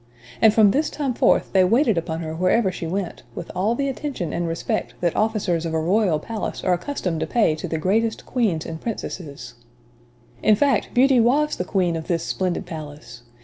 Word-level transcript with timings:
And 0.41 0.51
from 0.51 0.71
this 0.71 0.89
time 0.89 1.13
forth 1.13 1.53
they 1.53 1.63
waited 1.63 1.95
upon 1.95 2.21
her 2.21 2.33
wherever 2.33 2.71
she 2.71 2.87
went, 2.87 3.21
with 3.35 3.51
all 3.53 3.75
the 3.75 3.87
attention 3.87 4.33
and 4.33 4.47
respect, 4.47 4.95
that 4.99 5.15
officers 5.15 5.63
of 5.63 5.75
a 5.75 5.79
royal 5.79 6.17
palace 6.17 6.63
are 6.63 6.73
accustomed 6.73 7.19
to 7.19 7.27
pay 7.27 7.53
to 7.53 7.67
the 7.67 7.77
greatest 7.77 8.25
Queens 8.25 8.65
and 8.65 8.81
Princesses. 8.81 9.53
[Illustration: 9.53 9.63
Am 9.65 9.67
I 9.69 9.83
so 9.85 10.25
very 10.25 10.25
ugly.] 10.25 10.49
In 10.49 10.55
fact, 10.85 10.93
Beauty 10.95 11.19
was 11.19 11.55
the 11.57 11.65
Queen 11.65 11.95
of 11.95 12.07
this 12.07 12.23
splendid 12.23 12.65
palace. 12.65 13.21